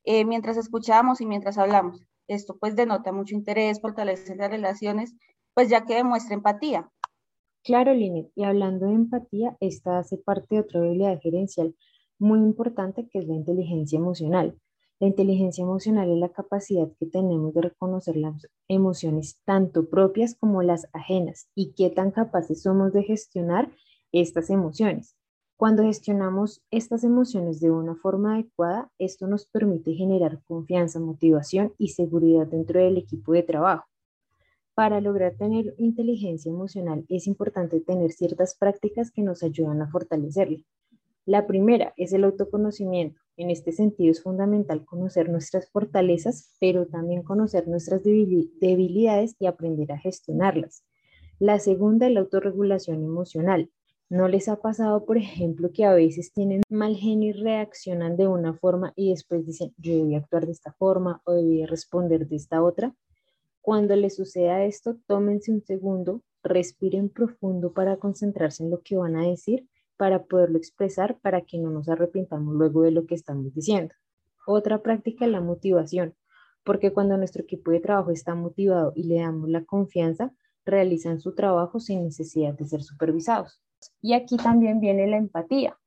eh, 0.05 0.25
mientras 0.25 0.57
escuchamos 0.57 1.21
y 1.21 1.27
mientras 1.27 1.59
hablamos. 1.59 2.05
Esto 2.27 2.57
pues 2.59 2.77
denota 2.77 3.13
mucho 3.13 3.35
interés, 3.35 3.81
fortalece 3.81 4.37
las 4.37 4.51
relaciones, 4.51 5.15
pues 5.55 5.69
ya 5.69 5.85
que 5.85 5.95
demuestre 5.95 6.35
empatía. 6.35 6.91
Claro, 7.65 7.93
Linet, 7.93 8.31
y 8.35 8.45
hablando 8.45 8.87
de 8.87 8.95
empatía, 8.95 9.57
esta 9.61 9.99
hace 9.99 10.17
parte 10.17 10.55
de 10.55 10.61
otra 10.61 10.81
habilidad 10.81 11.21
gerencial 11.21 11.75
muy 12.19 12.39
importante 12.41 13.09
que 13.09 13.19
es 13.19 13.27
la 13.27 13.35
inteligencia 13.35 13.99
emocional. 13.99 14.59
La 15.01 15.07
inteligencia 15.07 15.63
emocional 15.63 16.11
es 16.11 16.19
la 16.19 16.31
capacidad 16.31 16.89
que 16.99 17.07
tenemos 17.07 17.55
de 17.55 17.63
reconocer 17.63 18.17
las 18.17 18.49
emociones 18.67 19.41
tanto 19.45 19.89
propias 19.89 20.35
como 20.35 20.63
las 20.63 20.89
ajenas 20.93 21.49
y 21.55 21.73
qué 21.75 21.91
tan 21.91 22.11
capaces 22.11 22.63
somos 22.63 22.93
de 22.93 23.05
gestionar 23.05 23.71
estas 24.11 24.51
emociones. 24.51 25.18
Cuando 25.59 25.83
gestionamos 25.83 26.63
estas 26.71 27.03
emociones 27.03 27.59
de 27.59 27.73
una 27.73 27.97
forma 27.97 28.35
adecuada, 28.35 28.93
esto 28.97 29.27
nos 29.27 29.45
permite 29.45 29.93
generar 29.93 30.41
confianza, 30.45 31.01
motivación 31.01 31.75
y 31.79 31.89
seguridad 31.89 32.47
dentro 32.47 32.79
del 32.79 32.97
equipo 32.97 33.33
de 33.33 33.43
trabajo. 33.43 33.85
Para 34.75 35.01
lograr 35.01 35.35
tener 35.35 35.75
inteligencia 35.77 36.49
emocional 36.49 37.05
es 37.09 37.27
importante 37.27 37.81
tener 37.81 38.13
ciertas 38.13 38.55
prácticas 38.57 39.11
que 39.11 39.23
nos 39.23 39.43
ayudan 39.43 39.83
a 39.83 39.91
fortalecerla. 39.91 40.59
La 41.27 41.49
primera 41.49 41.93
es 41.97 42.13
el 42.13 42.23
autoconocimiento. 42.23 43.21
En 43.37 43.51
este 43.51 43.73
sentido 43.73 44.13
es 44.13 44.23
fundamental 44.23 44.85
conocer 44.85 45.29
nuestras 45.29 45.69
fortalezas, 45.73 46.55
pero 46.61 46.87
también 46.87 47.25
conocer 47.25 47.67
nuestras 47.67 48.05
debilidades 48.05 49.35
y 49.41 49.47
aprender 49.47 49.91
a 49.91 49.99
gestionarlas. 49.99 50.85
La 51.41 51.59
segunda 51.59 52.07
es 52.07 52.13
la 52.13 52.21
autorregulación 52.21 53.03
emocional. 53.03 53.73
¿No 54.11 54.27
les 54.27 54.49
ha 54.49 54.57
pasado, 54.57 55.05
por 55.05 55.19
ejemplo, 55.19 55.71
que 55.71 55.85
a 55.85 55.93
veces 55.93 56.33
tienen 56.33 56.63
mal 56.71 56.97
genio 56.97 57.29
y 57.29 57.33
reaccionan 57.33 58.17
de 58.17 58.27
una 58.27 58.55
forma 58.55 58.95
y 58.97 59.11
después 59.11 59.45
dicen, 59.45 59.75
yo 59.77 59.93
debí 59.93 60.15
actuar 60.15 60.47
de 60.47 60.53
esta 60.53 60.73
forma 60.73 61.21
o 61.25 61.35
debí 61.35 61.67
responder 61.67 62.27
de 62.27 62.37
esta 62.37 62.63
otra? 62.63 62.95
Cuando 63.61 63.95
les 63.97 64.17
suceda 64.17 64.65
esto, 64.65 64.97
tómense 65.07 65.53
un 65.53 65.63
segundo, 65.63 66.23
respiren 66.43 67.11
profundo 67.11 67.75
para 67.75 67.99
concentrarse 67.99 68.63
en 68.65 68.71
lo 68.71 68.81
que 68.81 68.97
van 68.97 69.15
a 69.15 69.29
decir, 69.29 69.69
para 69.99 70.25
poderlo 70.25 70.57
expresar, 70.57 71.19
para 71.21 71.43
que 71.43 71.59
no 71.59 71.69
nos 71.69 71.91
arrepintamos 71.91 72.55
luego 72.55 72.85
de 72.85 72.93
lo 72.93 73.05
que 73.05 73.15
estamos 73.15 73.53
diciendo. 73.53 73.95
Otra 74.47 74.83
práctica 74.83 75.27
es 75.27 75.31
la 75.31 75.43
motivación, 75.43 76.15
porque 76.65 76.95
cuando 76.95 77.19
nuestro 77.19 77.43
equipo 77.43 77.73
de 77.73 77.81
trabajo 77.81 78.11
está 78.11 78.35
motivado 78.35 78.93
y 78.95 79.03
le 79.03 79.17
damos 79.17 79.51
la 79.51 79.67
confianza, 79.67 80.33
realizan 80.65 81.21
su 81.21 81.35
trabajo 81.35 81.79
sin 81.79 82.05
necesidad 82.05 82.55
de 82.55 82.65
ser 82.65 82.83
supervisados. 82.83 83.61
Y 84.01 84.15
aquí 84.15 84.37
también 84.37 84.81
viene 84.81 85.07
la 85.07 85.17
empatía, 85.17 85.79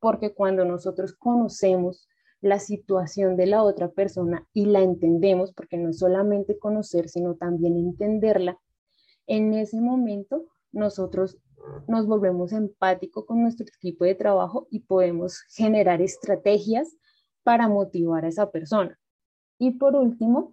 porque 0.00 0.34
cuando 0.34 0.64
nosotros 0.64 1.14
conocemos 1.14 2.08
la 2.40 2.58
situación 2.58 3.36
de 3.36 3.46
la 3.46 3.62
otra 3.62 3.90
persona 3.90 4.46
y 4.52 4.66
la 4.66 4.80
entendemos, 4.80 5.52
porque 5.52 5.78
no 5.78 5.90
es 5.90 5.98
solamente 5.98 6.58
conocer, 6.58 7.08
sino 7.08 7.36
también 7.36 7.76
entenderla, 7.76 8.58
en 9.26 9.54
ese 9.54 9.80
momento 9.80 10.44
nosotros 10.72 11.38
nos 11.88 12.06
volvemos 12.06 12.52
empáticos 12.52 13.24
con 13.24 13.42
nuestro 13.42 13.66
equipo 13.66 14.04
de 14.04 14.14
trabajo 14.14 14.66
y 14.70 14.80
podemos 14.80 15.40
generar 15.48 16.02
estrategias 16.02 16.96
para 17.42 17.68
motivar 17.68 18.24
a 18.24 18.28
esa 18.28 18.50
persona. 18.50 18.98
Y 19.58 19.72
por 19.72 19.96
último, 19.96 20.52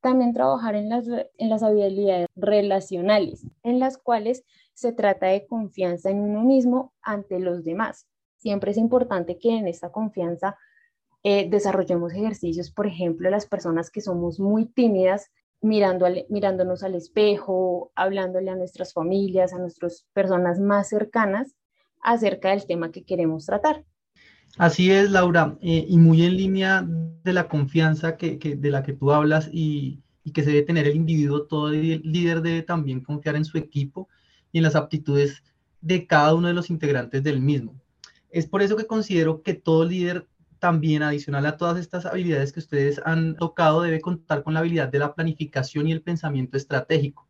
también 0.00 0.34
trabajar 0.34 0.74
en 0.74 0.88
las, 0.88 1.06
en 1.08 1.48
las 1.48 1.62
habilidades 1.62 2.26
relacionales, 2.36 3.46
en 3.62 3.78
las 3.78 3.98
cuales 3.98 4.44
se 4.82 4.92
trata 4.92 5.26
de 5.26 5.46
confianza 5.46 6.10
en 6.10 6.20
uno 6.20 6.42
mismo 6.42 6.92
ante 7.00 7.38
los 7.38 7.64
demás. 7.64 8.06
Siempre 8.36 8.72
es 8.72 8.76
importante 8.76 9.38
que 9.38 9.56
en 9.56 9.68
esta 9.68 9.90
confianza 9.90 10.58
eh, 11.22 11.48
desarrollemos 11.48 12.12
ejercicios, 12.12 12.72
por 12.72 12.88
ejemplo, 12.88 13.30
las 13.30 13.46
personas 13.46 13.90
que 13.90 14.00
somos 14.00 14.40
muy 14.40 14.66
tímidas, 14.66 15.30
mirando 15.60 16.06
mirándonos 16.28 16.82
al 16.82 16.96
espejo, 16.96 17.92
hablándole 17.94 18.50
a 18.50 18.56
nuestras 18.56 18.92
familias, 18.92 19.52
a 19.52 19.58
nuestras 19.58 20.08
personas 20.12 20.58
más 20.58 20.88
cercanas 20.88 21.54
acerca 22.02 22.50
del 22.50 22.66
tema 22.66 22.90
que 22.90 23.04
queremos 23.04 23.46
tratar. 23.46 23.84
Así 24.58 24.90
es, 24.90 25.12
Laura, 25.12 25.56
eh, 25.62 25.86
y 25.88 25.96
muy 25.96 26.26
en 26.26 26.36
línea 26.36 26.84
de 26.84 27.32
la 27.32 27.46
confianza 27.46 28.16
que, 28.16 28.36
de 28.36 28.70
la 28.70 28.82
que 28.82 28.92
tú 28.92 29.12
hablas 29.12 29.48
y, 29.52 30.02
y, 30.24 30.32
que 30.32 30.42
se 30.42 30.50
debe 30.50 30.66
tener 30.66 30.88
el 30.88 30.96
individuo, 30.96 31.46
todo 31.46 31.70
líder 31.70 32.42
debe 32.42 32.62
también 32.62 33.00
confiar 33.00 33.36
en 33.36 33.44
su 33.44 33.56
equipo 33.56 34.08
y 34.52 34.58
en 34.58 34.64
las 34.64 34.76
aptitudes 34.76 35.42
de 35.80 36.06
cada 36.06 36.34
uno 36.34 36.48
de 36.48 36.54
los 36.54 36.70
integrantes 36.70 37.22
del 37.22 37.40
mismo. 37.40 37.74
Es 38.30 38.46
por 38.46 38.62
eso 38.62 38.76
que 38.76 38.86
considero 38.86 39.42
que 39.42 39.54
todo 39.54 39.84
líder 39.84 40.28
también 40.58 41.02
adicional 41.02 41.44
a 41.46 41.56
todas 41.56 41.76
estas 41.76 42.06
habilidades 42.06 42.52
que 42.52 42.60
ustedes 42.60 43.00
han 43.04 43.34
tocado, 43.34 43.82
debe 43.82 44.00
contar 44.00 44.44
con 44.44 44.54
la 44.54 44.60
habilidad 44.60 44.88
de 44.88 45.00
la 45.00 45.12
planificación 45.12 45.88
y 45.88 45.92
el 45.92 46.02
pensamiento 46.02 46.56
estratégico. 46.56 47.26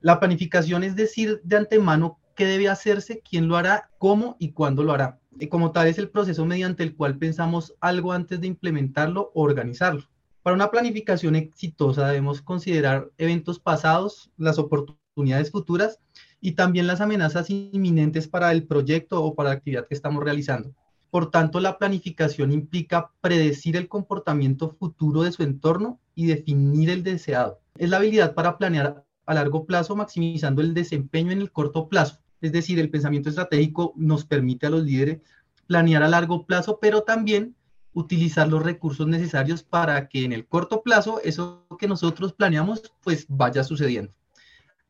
La 0.00 0.20
planificación 0.20 0.84
es 0.84 0.94
decir 0.94 1.40
de 1.42 1.56
antemano 1.56 2.20
qué 2.36 2.46
debe 2.46 2.68
hacerse, 2.68 3.22
quién 3.28 3.48
lo 3.48 3.56
hará, 3.56 3.90
cómo 3.98 4.36
y 4.38 4.52
cuándo 4.52 4.84
lo 4.84 4.92
hará. 4.92 5.18
Y 5.40 5.48
como 5.48 5.72
tal 5.72 5.88
es 5.88 5.98
el 5.98 6.10
proceso 6.10 6.46
mediante 6.46 6.84
el 6.84 6.94
cual 6.94 7.18
pensamos 7.18 7.74
algo 7.80 8.12
antes 8.12 8.40
de 8.40 8.46
implementarlo 8.46 9.32
o 9.34 9.42
organizarlo. 9.42 10.04
Para 10.44 10.54
una 10.54 10.70
planificación 10.70 11.34
exitosa 11.34 12.06
debemos 12.06 12.40
considerar 12.40 13.10
eventos 13.18 13.58
pasados, 13.58 14.30
las 14.36 14.58
oportunidades 14.58 15.50
futuras 15.50 15.98
y 16.44 16.52
también 16.52 16.86
las 16.86 17.00
amenazas 17.00 17.48
inminentes 17.48 18.28
para 18.28 18.52
el 18.52 18.64
proyecto 18.64 19.24
o 19.24 19.34
para 19.34 19.48
la 19.48 19.54
actividad 19.54 19.86
que 19.88 19.94
estamos 19.94 20.22
realizando. 20.22 20.74
Por 21.08 21.30
tanto, 21.30 21.58
la 21.58 21.78
planificación 21.78 22.52
implica 22.52 23.12
predecir 23.22 23.78
el 23.78 23.88
comportamiento 23.88 24.76
futuro 24.78 25.22
de 25.22 25.32
su 25.32 25.42
entorno 25.42 26.00
y 26.14 26.26
definir 26.26 26.90
el 26.90 27.02
deseado. 27.02 27.60
Es 27.78 27.88
la 27.88 27.96
habilidad 27.96 28.34
para 28.34 28.58
planear 28.58 29.06
a 29.24 29.32
largo 29.32 29.64
plazo 29.64 29.96
maximizando 29.96 30.60
el 30.60 30.74
desempeño 30.74 31.32
en 31.32 31.40
el 31.40 31.50
corto 31.50 31.88
plazo. 31.88 32.18
Es 32.42 32.52
decir, 32.52 32.78
el 32.78 32.90
pensamiento 32.90 33.30
estratégico 33.30 33.94
nos 33.96 34.26
permite 34.26 34.66
a 34.66 34.70
los 34.70 34.84
líderes 34.84 35.22
planear 35.66 36.02
a 36.02 36.08
largo 36.08 36.44
plazo, 36.44 36.78
pero 36.78 37.04
también 37.04 37.56
utilizar 37.94 38.48
los 38.48 38.62
recursos 38.62 39.06
necesarios 39.06 39.62
para 39.62 40.08
que 40.08 40.24
en 40.24 40.34
el 40.34 40.46
corto 40.46 40.82
plazo 40.82 41.22
eso 41.24 41.64
que 41.78 41.88
nosotros 41.88 42.34
planeamos 42.34 42.92
pues 43.02 43.24
vaya 43.30 43.64
sucediendo. 43.64 44.12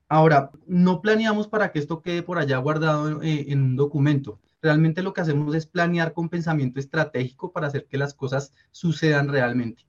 Ahora, 0.09 0.51
no 0.67 1.01
planeamos 1.01 1.49
para 1.49 1.73
que 1.73 1.79
esto 1.79 2.03
quede 2.03 2.23
por 2.23 2.39
allá 2.39 2.59
guardado 2.59 3.23
eh, 3.23 3.47
en 3.49 3.63
un 3.63 3.77
documento. 3.77 4.39
Realmente 4.61 5.03
lo 5.03 5.13
que 5.13 5.23
hacemos 5.23 5.55
es 5.55 5.67
planear 5.67 6.13
con 6.13 6.29
pensamiento 6.29 6.79
estratégico 6.79 7.53
para 7.53 7.67
hacer 7.67 7.87
que 7.87 7.99
las 7.99 8.15
cosas 8.15 8.53
sucedan 8.71 9.29
realmente. 9.29 9.87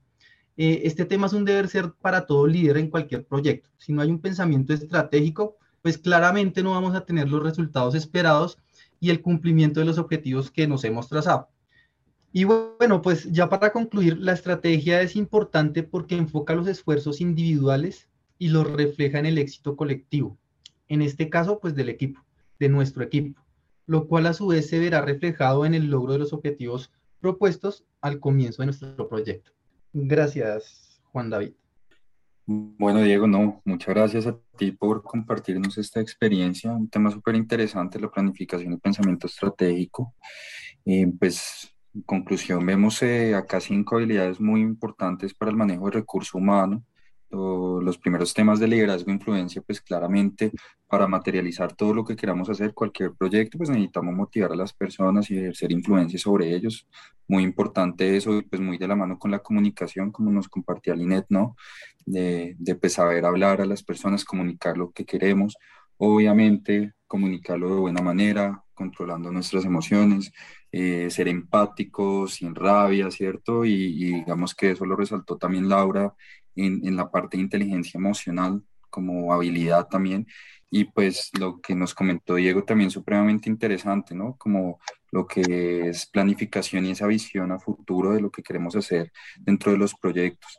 Eh, 0.56 0.82
este 0.84 1.04
tema 1.04 1.26
es 1.26 1.34
un 1.34 1.44
deber 1.44 1.68
ser 1.68 1.92
para 1.92 2.26
todo 2.26 2.46
líder 2.46 2.78
en 2.78 2.90
cualquier 2.90 3.26
proyecto. 3.26 3.68
Si 3.76 3.92
no 3.92 4.00
hay 4.00 4.10
un 4.10 4.20
pensamiento 4.20 4.72
estratégico, 4.72 5.56
pues 5.82 5.98
claramente 5.98 6.62
no 6.62 6.72
vamos 6.72 6.94
a 6.94 7.04
tener 7.04 7.28
los 7.28 7.42
resultados 7.42 7.94
esperados 7.94 8.58
y 8.98 9.10
el 9.10 9.20
cumplimiento 9.20 9.80
de 9.80 9.86
los 9.86 9.98
objetivos 9.98 10.50
que 10.50 10.66
nos 10.66 10.82
hemos 10.84 11.08
trazado. 11.08 11.48
Y 12.32 12.44
bueno, 12.44 13.02
pues 13.02 13.30
ya 13.32 13.48
para 13.48 13.70
concluir, 13.72 14.18
la 14.18 14.32
estrategia 14.32 15.00
es 15.02 15.14
importante 15.14 15.82
porque 15.82 16.16
enfoca 16.16 16.54
los 16.54 16.66
esfuerzos 16.66 17.20
individuales 17.20 18.08
y 18.38 18.48
los 18.48 18.70
refleja 18.70 19.18
en 19.18 19.26
el 19.26 19.38
éxito 19.38 19.76
colectivo. 19.76 20.38
En 20.88 21.02
este 21.02 21.28
caso, 21.28 21.58
pues 21.58 21.74
del 21.74 21.88
equipo, 21.88 22.20
de 22.58 22.68
nuestro 22.68 23.02
equipo 23.02 23.46
lo 23.86 24.08
cual 24.08 24.26
a 24.26 24.34
su 24.34 24.48
vez 24.48 24.68
se 24.68 24.78
verá 24.78 25.00
reflejado 25.00 25.64
en 25.64 25.74
el 25.74 25.86
logro 25.86 26.12
de 26.12 26.18
los 26.18 26.32
objetivos 26.32 26.92
propuestos 27.20 27.84
al 28.00 28.20
comienzo 28.20 28.62
de 28.62 28.66
nuestro 28.66 29.08
proyecto. 29.08 29.52
Gracias, 29.92 31.00
Juan 31.12 31.30
David. 31.30 31.52
Bueno, 32.48 33.00
Diego, 33.00 33.26
no, 33.26 33.60
muchas 33.64 33.94
gracias 33.94 34.26
a 34.26 34.38
ti 34.56 34.70
por 34.70 35.02
compartirnos 35.02 35.78
esta 35.78 36.00
experiencia, 36.00 36.72
un 36.72 36.88
tema 36.88 37.10
súper 37.10 37.34
interesante, 37.34 37.98
la 37.98 38.10
planificación 38.10 38.72
y 38.72 38.76
pensamiento 38.76 39.26
estratégico. 39.26 40.14
Eh, 40.84 41.10
pues, 41.18 41.74
en 41.92 42.02
conclusión, 42.02 42.64
vemos 42.64 43.02
eh, 43.02 43.34
acá 43.34 43.60
cinco 43.60 43.96
habilidades 43.96 44.40
muy 44.40 44.60
importantes 44.60 45.34
para 45.34 45.50
el 45.50 45.56
manejo 45.56 45.86
de 45.86 45.92
recurso 45.92 46.38
humano, 46.38 46.84
los 47.30 47.98
primeros 47.98 48.32
temas 48.34 48.60
de 48.60 48.68
liderazgo 48.68 49.10
e 49.10 49.14
influencia, 49.14 49.62
pues 49.62 49.80
claramente 49.80 50.52
para 50.86 51.06
materializar 51.06 51.74
todo 51.74 51.92
lo 51.94 52.04
que 52.04 52.16
queramos 52.16 52.48
hacer, 52.48 52.72
cualquier 52.72 53.12
proyecto, 53.14 53.58
pues 53.58 53.70
necesitamos 53.70 54.14
motivar 54.14 54.52
a 54.52 54.56
las 54.56 54.72
personas 54.72 55.30
y 55.30 55.38
ejercer 55.38 55.72
influencia 55.72 56.18
sobre 56.18 56.54
ellos. 56.54 56.86
Muy 57.28 57.42
importante 57.42 58.16
eso, 58.16 58.40
pues 58.48 58.62
muy 58.62 58.78
de 58.78 58.88
la 58.88 58.96
mano 58.96 59.18
con 59.18 59.30
la 59.30 59.40
comunicación, 59.40 60.12
como 60.12 60.30
nos 60.30 60.48
compartía 60.48 60.94
Linet, 60.94 61.26
¿no? 61.28 61.56
De, 62.04 62.54
de 62.58 62.74
pues 62.76 62.94
saber 62.94 63.24
hablar 63.24 63.60
a 63.60 63.66
las 63.66 63.82
personas, 63.82 64.24
comunicar 64.24 64.78
lo 64.78 64.92
que 64.92 65.04
queremos, 65.04 65.56
obviamente 65.96 66.94
comunicarlo 67.06 67.74
de 67.74 67.80
buena 67.80 68.02
manera, 68.02 68.62
controlando 68.74 69.32
nuestras 69.32 69.64
emociones, 69.64 70.32
eh, 70.70 71.08
ser 71.10 71.28
empáticos, 71.28 72.34
sin 72.34 72.54
rabia, 72.54 73.10
¿cierto? 73.10 73.64
Y, 73.64 73.72
y, 73.72 74.14
digamos 74.16 74.54
que 74.54 74.72
eso 74.72 74.84
lo 74.84 74.96
resaltó 74.96 75.38
también 75.38 75.68
Laura 75.68 76.14
en, 76.56 76.96
la 76.96 77.10
parte 77.10 77.36
de 77.36 77.42
inteligencia 77.44 77.98
emocional 77.98 78.62
como 78.90 79.32
habilidad 79.32 79.88
también. 79.88 80.26
Y 80.70 80.84
pues 80.84 81.30
lo 81.38 81.60
que 81.60 81.74
nos 81.74 81.94
comentó 81.94 82.34
Diego 82.34 82.64
también 82.64 82.90
supremamente 82.90 83.48
interesante, 83.48 84.14
¿no? 84.14 84.36
Como 84.36 84.80
lo 85.12 85.26
que 85.26 85.88
es 85.88 86.06
planificación 86.06 86.86
y 86.86 86.90
esa 86.90 87.06
visión 87.06 87.52
a 87.52 87.58
futuro 87.60 88.12
de 88.12 88.20
lo 88.20 88.30
que 88.30 88.42
queremos 88.42 88.74
hacer 88.76 89.12
dentro 89.38 89.72
de 89.72 89.78
los 89.78 89.94
proyectos. 89.94 90.58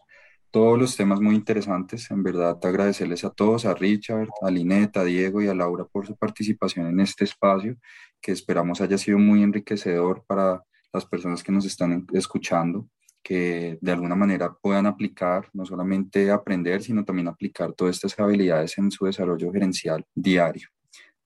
todos 0.49 0.79
los 0.79 0.95
temas 0.95 1.19
muy 1.21 1.35
interesantes. 1.35 2.09
En 2.09 2.23
verdad, 2.23 2.57
agradecerles 2.63 3.23
a 3.25 3.29
todos, 3.31 3.65
a 3.65 3.73
Richard, 3.75 4.29
a 4.41 4.49
Lineta, 4.49 5.01
a 5.01 5.03
Diego 5.03 5.41
y 5.41 5.47
a 5.47 5.53
Laura 5.53 5.85
por 5.85 6.07
su 6.07 6.15
participación 6.15 6.87
en 6.87 6.99
este 7.01 7.25
espacio, 7.25 7.77
que 8.21 8.31
esperamos 8.31 8.81
haya 8.81 8.97
sido 8.97 9.19
muy 9.19 9.43
enriquecedor 9.43 10.23
para 10.25 10.63
las 10.93 11.05
personas 11.05 11.43
que 11.43 11.51
nos 11.51 11.65
están 11.65 12.07
escuchando, 12.13 12.87
que 13.27 13.77
de 13.81 13.91
alguna 13.91 14.15
manera 14.15 14.53
puedan 14.53 14.85
aplicar, 14.85 15.49
no 15.51 15.65
solamente 15.65 16.31
aprender, 16.31 16.81
sino 16.81 17.03
también 17.03 17.27
aplicar 17.27 17.73
todas 17.73 17.97
estas 17.97 18.17
habilidades 18.17 18.77
en 18.77 18.89
su 18.89 19.03
desarrollo 19.03 19.51
gerencial 19.51 20.05
diario. 20.15 20.69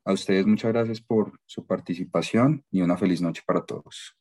A 0.04 0.14
ustedes 0.14 0.48
muchas 0.48 0.74
gracias 0.74 1.00
por 1.00 1.40
su 1.46 1.64
participación 1.64 2.66
y 2.72 2.82
una 2.82 2.98
feliz 2.98 3.22
noche 3.22 3.44
para 3.46 3.64
todos. 3.64 4.18